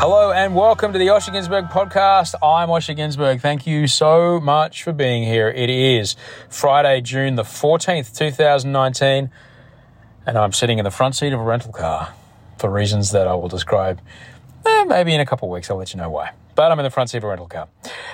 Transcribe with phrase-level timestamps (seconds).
[0.00, 2.34] Hello and welcome to the Osher Günsberg podcast.
[2.42, 3.40] I'm Osher Günsberg.
[3.40, 5.48] Thank you so much for being here.
[5.48, 6.14] It is
[6.50, 9.30] Friday, June the 14th, 2019,
[10.26, 12.12] and I'm sitting in the front seat of a rental car
[12.58, 14.02] for reasons that I will describe
[14.68, 15.70] eh, maybe in a couple of weeks.
[15.70, 16.32] I'll let you know why.
[16.54, 17.68] But I'm in the front seat of a rental car.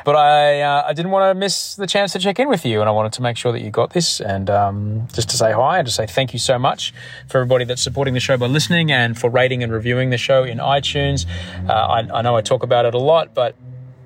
[0.05, 2.81] But I, uh, I didn't want to miss the chance to check in with you,
[2.81, 5.53] and I wanted to make sure that you got this, and um, just to say
[5.53, 6.93] hi and to say thank you so much
[7.29, 10.45] for everybody that's supporting the show by listening and for rating and reviewing the show
[10.45, 11.27] in iTunes.
[11.69, 13.57] Uh, I, I know I talk about it a lot, but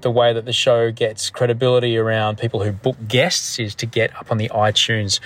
[0.01, 4.15] the way that the show gets credibility around people who book guests is to get
[4.16, 5.18] up on the iTunes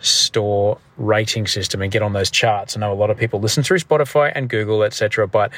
[0.00, 2.76] store rating system and get on those charts.
[2.76, 5.26] I know a lot of people listen through Spotify and Google, etc.
[5.26, 5.50] But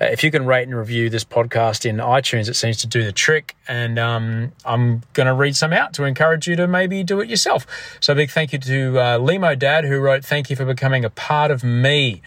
[0.00, 3.04] uh, if you can rate and review this podcast in iTunes, it seems to do
[3.04, 3.56] the trick.
[3.68, 7.28] And um, I'm going to read some out to encourage you to maybe do it
[7.28, 7.66] yourself.
[8.00, 11.10] So big thank you to uh, Limo Dad, who wrote, "Thank you for becoming a
[11.10, 12.22] part of me."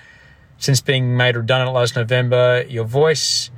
[0.62, 3.50] Since being made redundant last November, your voice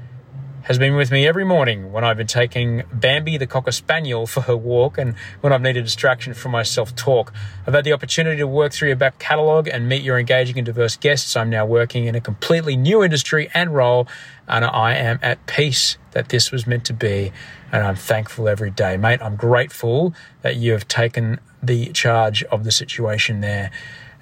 [0.64, 4.42] has been with me every morning when I've been taking Bambi, the Cocker Spaniel, for
[4.42, 7.34] her walk and when I've needed distraction from my self talk.
[7.66, 10.66] I've had the opportunity to work through your back catalogue and meet your engaging and
[10.66, 11.36] diverse guests.
[11.36, 14.08] I'm now working in a completely new industry and role,
[14.48, 17.32] and I am at peace that this was meant to be,
[17.72, 18.98] and I'm thankful every day.
[18.98, 23.72] Mate, I'm grateful that you have taken the charge of the situation there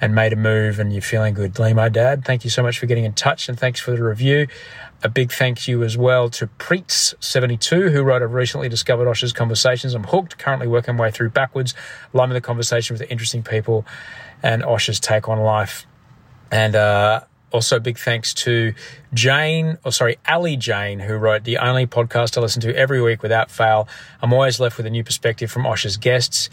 [0.02, 1.59] and made a move and you're feeling good.
[1.59, 4.03] Lee, my dad, thank you so much for getting in touch and thanks for the
[4.03, 4.47] review.
[5.03, 9.94] A big thank you as well to Preets72, who wrote, I've recently discovered Osher's conversations.
[9.94, 11.73] I'm hooked, currently working my way through backwards,
[12.14, 13.86] loving the conversation with the interesting people
[14.43, 15.86] and Osher's take on life.
[16.52, 17.21] And uh,
[17.52, 18.73] also, big thanks to
[19.14, 23.23] Jane, or sorry, Ali Jane, who wrote the only podcast I listen to every week
[23.23, 23.88] without fail.
[24.21, 26.49] I'm always left with a new perspective from Osher's guests.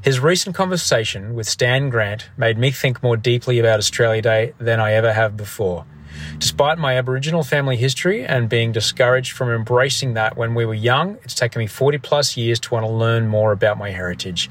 [0.00, 4.78] His recent conversation with Stan Grant made me think more deeply about Australia Day than
[4.78, 5.84] I ever have before.
[6.38, 11.18] Despite my Aboriginal family history and being discouraged from embracing that when we were young,
[11.24, 14.48] it's taken me 40 plus years to want to learn more about my heritage.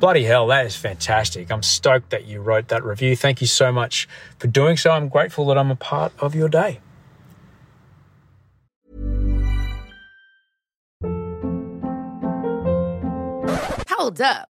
[0.00, 1.52] Bloody hell, that is fantastic.
[1.52, 3.14] I'm stoked that you wrote that review.
[3.14, 4.90] Thank you so much for doing so.
[4.90, 6.80] I'm grateful that I'm a part of your day.
[13.88, 14.51] Hold up.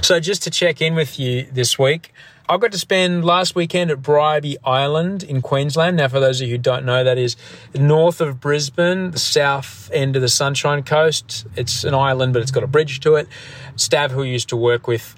[0.00, 2.14] So, just to check in with you this week,
[2.48, 5.98] I got to spend last weekend at Bribie Island in Queensland.
[5.98, 7.36] Now, for those of you who don't know, that is
[7.74, 11.46] north of Brisbane, the south end of the Sunshine Coast.
[11.56, 13.28] It's an island, but it's got a bridge to it.
[13.76, 15.14] Stav, who used to work with,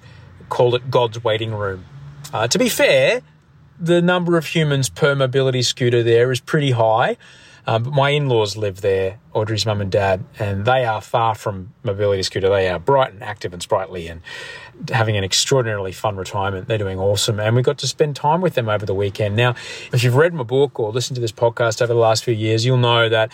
[0.49, 1.85] called it God's waiting room.
[2.33, 3.23] Uh, to be fair,
[3.79, 7.17] the number of humans per mobility scooter there is pretty high.
[7.67, 11.73] Um, but my in-laws live there, Audrey's mum and dad, and they are far from
[11.83, 12.49] mobility scooter.
[12.49, 14.23] They are bright and active and sprightly and
[14.91, 16.69] having an extraordinarily fun retirement.
[16.69, 19.37] They're doing awesome, and we got to spend time with them over the weekend.
[19.37, 19.55] Now,
[19.93, 22.65] if you've read my book or listened to this podcast over the last few years,
[22.65, 23.31] you'll know that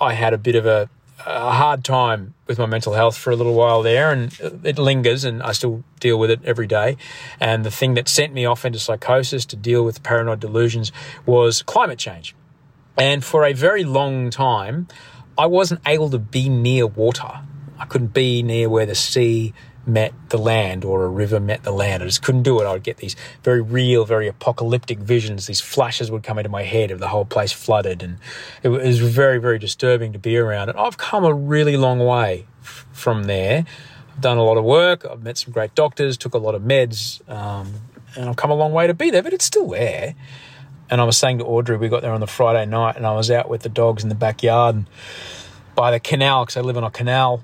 [0.00, 0.88] I had a bit of a,
[1.24, 4.32] a hard time with my mental health for a little while there, and
[4.64, 6.96] it lingers, and I still deal with it every day.
[7.40, 10.92] And the thing that sent me off into psychosis to deal with paranoid delusions
[11.26, 12.34] was climate change.
[12.98, 14.88] And for a very long time,
[15.38, 17.40] I wasn't able to be near water.
[17.78, 19.52] I couldn't be near where the sea
[19.86, 22.02] met the land or a river met the land.
[22.02, 22.64] I just couldn't do it.
[22.66, 23.14] I would get these
[23.44, 25.46] very real, very apocalyptic visions.
[25.46, 28.18] These flashes would come into my head of the whole place flooded, and
[28.62, 30.70] it was very, very disturbing to be around.
[30.70, 33.64] And I've come a really long way from there.
[34.14, 35.06] I've done a lot of work.
[35.08, 37.72] I've met some great doctors, took a lot of meds, um,
[38.16, 39.22] and I've come a long way to be there.
[39.22, 40.14] But it's still there.
[40.88, 43.14] And I was saying to Audrey, we got there on the Friday night, and I
[43.14, 44.86] was out with the dogs in the backyard and
[45.74, 47.42] by the canal because I live on a canal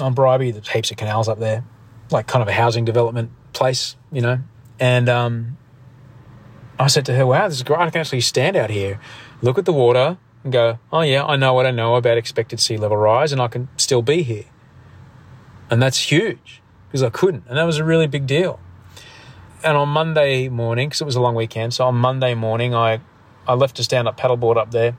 [0.00, 0.52] on Bribie.
[0.52, 1.64] There's heaps of canals up there,
[2.10, 4.40] like kind of a housing development place, you know.
[4.80, 5.58] And um,
[6.78, 7.80] I said to her, "Wow, this is great!
[7.80, 8.98] I can actually stand out here,
[9.42, 12.58] look at the water, and go, oh yeah, I know what I know about expected
[12.58, 14.46] sea level rise, and I can still be here."
[15.70, 18.60] And that's huge because I couldn't, and that was a really big deal.
[19.64, 23.00] And on Monday morning, because it was a long weekend, so on Monday morning, I
[23.46, 24.96] I left a stand up paddleboard up there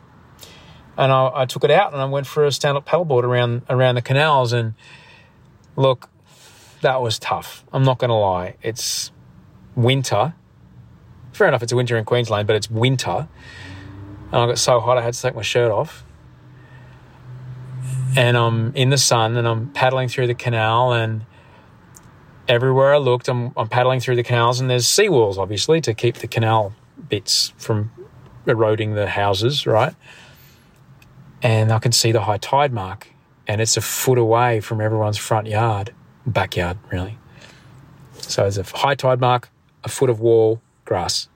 [0.97, 3.63] and I, I, took it out and I went for a stand up paddleboard around
[3.69, 4.53] around the canals.
[4.53, 4.75] And
[5.75, 6.09] look,
[6.81, 7.65] that was tough.
[7.73, 8.55] I'm not going to lie.
[8.61, 9.11] It's
[9.75, 10.33] winter.
[11.33, 13.27] Fair enough, it's winter in Queensland, but it's winter.
[14.31, 16.03] And I got so hot I had to take my shirt off.
[18.15, 21.25] And I'm in the sun and I'm paddling through the canal and
[22.47, 26.17] everywhere I looked, I'm, I'm paddling through the canals and there's seawalls, obviously, to keep
[26.17, 26.73] the canal
[27.09, 27.91] bits from
[28.47, 29.93] eroding the houses, right?
[31.45, 33.07] and I can see the high tide mark,
[33.47, 35.93] and it's a foot away from everyone's front yard,
[36.25, 37.19] backyard, really.
[38.13, 39.49] So there's a high tide mark,
[39.83, 41.27] a foot of wall, grass.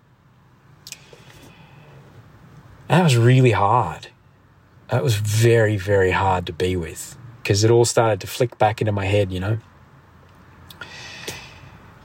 [2.88, 4.08] That was really hard.
[4.90, 8.82] That was very, very hard to be with because it all started to flick back
[8.82, 9.60] into my head, you know.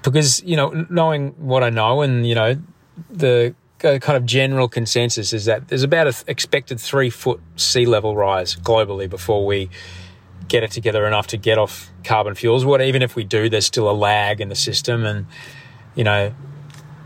[0.04, 2.56] Because, you know, knowing what I know and, you know,
[3.10, 7.86] the uh, kind of general consensus is that there's about an expected three foot sea
[7.86, 9.68] level rise globally before we
[10.48, 12.64] get it together enough to get off carbon fuels.
[12.64, 15.26] What even if we do, there's still a lag in the system, and
[15.94, 16.34] you know,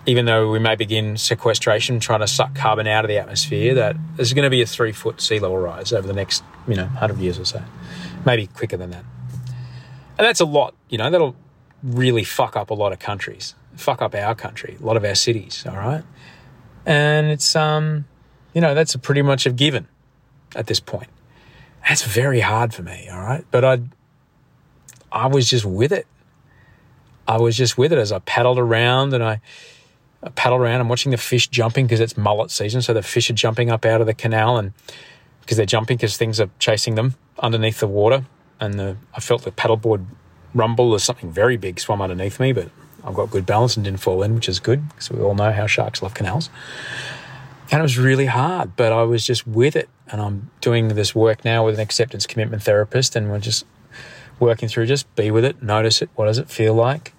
[0.06, 3.96] even though we may begin sequestration, trying to suck carbon out of the atmosphere, that
[4.16, 6.86] there's going to be a three foot sea level rise over the next you know
[6.86, 7.62] hundred years or so,
[8.24, 9.04] maybe quicker than that,
[10.18, 10.74] and that's a lot.
[10.88, 11.36] You know, that'll
[11.82, 15.14] really fuck up a lot of countries, fuck up our country, a lot of our
[15.14, 15.64] cities.
[15.68, 16.04] All right
[16.88, 18.06] and it's um,
[18.54, 19.86] you know, that's pretty much a given
[20.56, 21.08] at this point.
[21.86, 23.44] That's very hard for me, all right.
[23.50, 23.80] But I,
[25.12, 26.06] I was just with it.
[27.28, 29.40] I was just with it as I paddled around and I,
[30.22, 30.80] I paddled around.
[30.80, 33.84] I'm watching the fish jumping because it's mullet season, so the fish are jumping up
[33.84, 34.72] out of the canal and
[35.42, 38.24] because they're jumping because things are chasing them underneath the water.
[38.60, 40.06] And the, I felt the paddleboard
[40.54, 42.70] rumble as something very big swam underneath me, but
[43.04, 45.52] I've got good balance and didn't fall in, which is good because we all know
[45.52, 46.50] how sharks love canals.
[47.70, 49.88] And it was really hard, but I was just with it.
[50.10, 53.66] And I'm doing this work now with an acceptance commitment therapist, and we're just
[54.40, 57.12] working through just be with it, notice it, what does it feel like?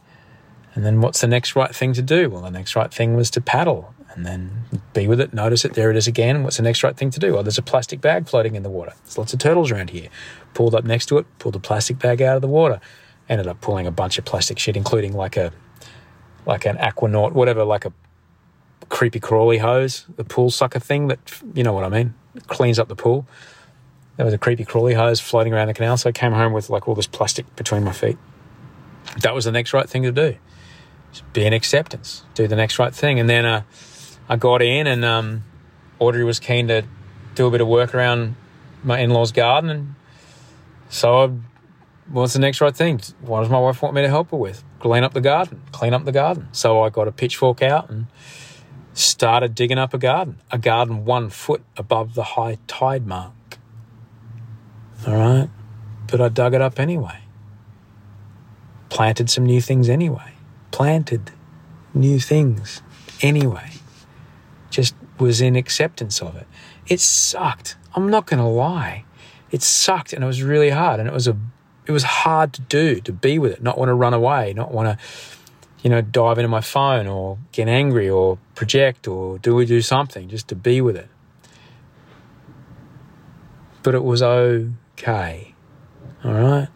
[0.75, 2.29] And then what's the next right thing to do?
[2.29, 5.73] Well, the next right thing was to paddle and then be with it, notice it,
[5.73, 6.43] there it is again.
[6.43, 7.33] What's the next right thing to do?
[7.33, 8.93] Well, there's a plastic bag floating in the water.
[9.03, 10.09] There's lots of turtles around here.
[10.53, 12.79] Pulled up next to it, pulled the plastic bag out of the water.
[13.29, 15.53] Ended up pulling a bunch of plastic shit, including like a
[16.45, 17.93] like an aquanaut, whatever, like a
[18.89, 21.19] creepy crawly hose, the pool sucker thing that,
[21.53, 22.15] you know what I mean,
[22.47, 23.27] cleans up the pool.
[24.17, 25.95] There was a creepy crawly hose floating around the canal.
[25.95, 28.17] So I came home with like all this plastic between my feet.
[29.21, 30.35] That was the next right thing to do.
[31.11, 33.19] Just be an acceptance, do the next right thing.
[33.19, 33.61] And then uh,
[34.27, 35.43] I got in and um,
[35.99, 36.83] Audrey was keen to
[37.35, 38.35] do a bit of work around
[38.83, 39.69] my in law's garden.
[39.69, 39.95] And
[40.89, 41.31] so I,
[42.11, 43.01] what's the next right thing?
[43.21, 44.63] What does my wife want me to help her with?
[44.79, 46.47] clean up the garden, clean up the garden.
[46.51, 48.07] So I got a pitchfork out and
[48.93, 53.33] started digging up a garden, a garden one foot above the high tide mark.
[55.07, 55.49] All right.
[56.07, 57.19] But I dug it up anyway.
[58.89, 60.33] Planted some new things anyway.
[60.71, 61.31] Planted
[61.93, 62.81] new things
[63.21, 63.71] anyway.
[64.69, 66.47] Just was in acceptance of it.
[66.87, 67.77] It sucked.
[67.95, 69.05] I'm not going to lie.
[69.51, 71.37] It sucked and it was really hard and it was a
[71.89, 74.71] it was hard to do, to be with it, not want to run away, not
[74.71, 75.05] want to,
[75.81, 79.81] you know, dive into my phone or get angry or project or do we do
[79.81, 81.09] something, just to be with it.
[83.81, 85.55] But it was okay.
[86.23, 86.67] All right.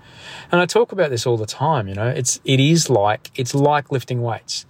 [0.51, 3.53] And I talk about this all the time, you know, it's it is like it's
[3.53, 4.65] like lifting weights.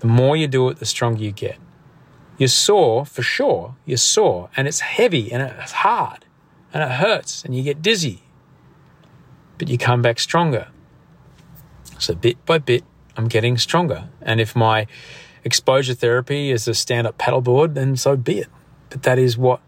[0.00, 1.56] The more you do it, the stronger you get.
[2.36, 3.76] You're sore for sure.
[3.86, 6.26] You're sore and it's heavy and it's hard
[6.74, 8.23] and it hurts and you get dizzy
[9.58, 10.68] but you come back stronger.
[11.98, 12.84] So bit by bit,
[13.16, 14.08] I'm getting stronger.
[14.20, 14.86] And if my
[15.44, 18.48] exposure therapy is a stand-up paddleboard, then so be it.
[18.90, 19.60] But that is what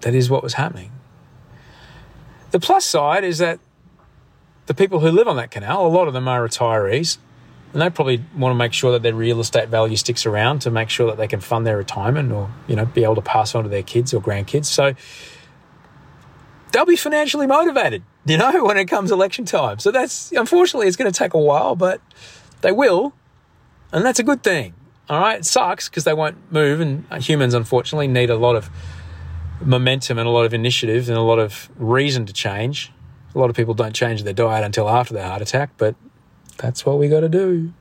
[0.00, 0.92] that is what was happening.
[2.50, 3.58] The plus side is that
[4.66, 7.18] the people who live on that canal, a lot of them are retirees,
[7.72, 10.70] and they probably want to make sure that their real estate value sticks around to
[10.70, 13.54] make sure that they can fund their retirement or you know be able to pass
[13.54, 14.66] on to their kids or grandkids.
[14.66, 14.94] So
[16.72, 19.78] they'll be financially motivated, you know, when it comes election time.
[19.78, 22.00] So that's unfortunately it's going to take a while, but
[22.62, 23.14] they will,
[23.92, 24.74] and that's a good thing.
[25.08, 28.56] All right, it sucks because they won't move, and uh, humans unfortunately need a lot
[28.56, 28.70] of
[29.60, 32.90] momentum and a lot of initiative and a lot of reason to change.
[33.34, 35.94] A lot of people don't change their diet until after their heart attack, but
[36.56, 37.72] that's what we got to do.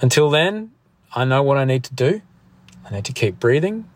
[0.00, 0.72] Until then,
[1.14, 2.22] I know what I need to do.
[2.84, 3.88] I need to keep breathing.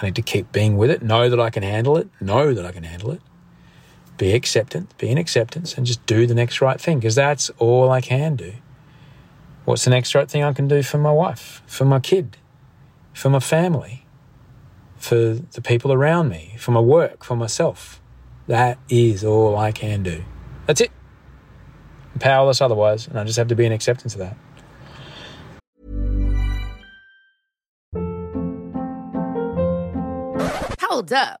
[0.00, 1.02] I need to keep being with it.
[1.02, 2.08] Know that I can handle it.
[2.20, 3.20] Know that I can handle it.
[4.20, 4.94] Be acceptant.
[4.98, 8.36] Be in acceptance and just do the next right thing because that's all I can
[8.36, 8.52] do.
[9.64, 12.36] What's the next right thing I can do for my wife, for my kid,
[13.14, 14.04] for my family,
[14.98, 17.98] for the people around me, for my work, for myself?
[18.46, 20.22] That is all I can do.
[20.66, 20.90] That's it.
[22.12, 24.36] I'm powerless otherwise, and I just have to be in acceptance of that.
[30.78, 31.40] Hold up.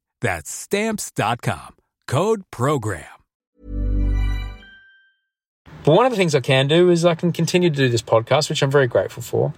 [0.21, 1.75] That's stamps.com.
[2.07, 3.05] Code program.
[5.83, 8.03] But one of the things I can do is I can continue to do this
[8.03, 9.53] podcast, which I'm very grateful for.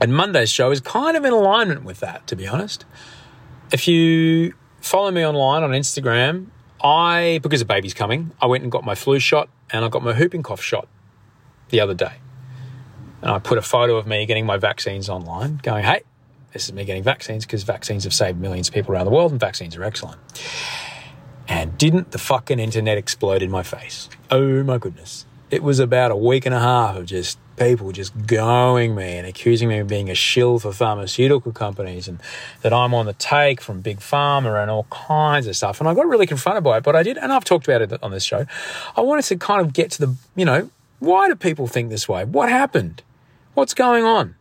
[0.00, 2.84] And Monday's show is kind of in alignment with that, to be honest.
[3.72, 6.46] If you follow me online on Instagram,
[6.82, 10.02] I, because a baby's coming, I went and got my flu shot and I got
[10.02, 10.88] my whooping cough shot
[11.68, 12.14] the other day.
[13.20, 16.02] And I put a photo of me getting my vaccines online, going, hey,
[16.52, 19.30] this is me getting vaccines because vaccines have saved millions of people around the world
[19.30, 20.18] and vaccines are excellent.
[21.48, 24.08] And didn't the fucking internet explode in my face?
[24.30, 25.26] Oh my goodness.
[25.50, 29.26] It was about a week and a half of just people just going me and
[29.26, 32.20] accusing me of being a shill for pharmaceutical companies and
[32.62, 35.80] that I'm on the take from big pharma and all kinds of stuff.
[35.80, 38.02] And I got really confronted by it, but I did, and I've talked about it
[38.02, 38.46] on this show.
[38.96, 42.08] I wanted to kind of get to the, you know, why do people think this
[42.08, 42.24] way?
[42.24, 43.02] What happened?
[43.54, 44.36] What's going on?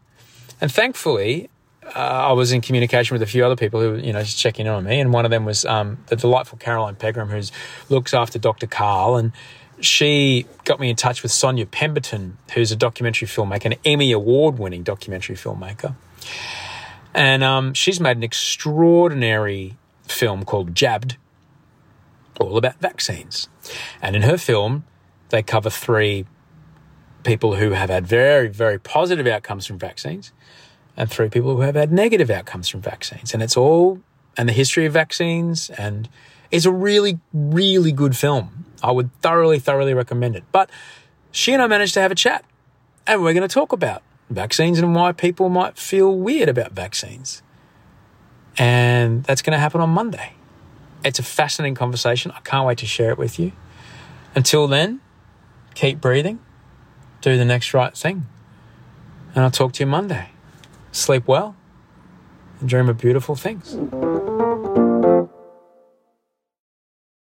[0.61, 1.49] And thankfully,
[1.95, 4.65] uh, I was in communication with a few other people who, you know, just checking
[4.65, 7.41] in on me, and one of them was um, the delightful Caroline Pegram, who
[7.89, 8.67] looks after Dr.
[8.67, 9.31] Karl, and
[9.79, 14.83] she got me in touch with Sonya Pemberton, who's a documentary filmmaker, an Emmy award-winning
[14.83, 15.95] documentary filmmaker,
[17.13, 21.17] and um, she's made an extraordinary film called Jabbed,
[22.39, 23.49] all about vaccines,
[24.01, 24.85] and in her film,
[25.29, 26.25] they cover three
[27.23, 30.31] people who have had very, very positive outcomes from vaccines
[30.99, 33.33] and three people who have had negative outcomes from vaccines.
[33.33, 34.01] And it's all,
[34.37, 36.09] and the history of vaccines, and
[36.51, 38.65] it's a really, really good film.
[38.83, 40.43] I would thoroughly, thoroughly recommend it.
[40.51, 40.69] But
[41.31, 42.43] she and I managed to have a chat,
[43.07, 47.41] and we're going to talk about vaccines and why people might feel weird about vaccines.
[48.57, 50.33] And that's going to happen on Monday.
[51.05, 52.31] It's a fascinating conversation.
[52.31, 53.53] I can't wait to share it with you.
[54.35, 54.99] Until then,
[55.75, 56.39] keep breathing,
[57.21, 58.27] do the next right thing,
[59.33, 60.31] and I'll talk to you Monday
[60.91, 61.55] sleep well,
[62.59, 63.77] and dream of beautiful things.